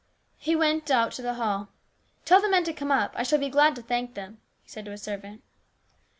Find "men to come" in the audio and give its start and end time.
2.49-2.91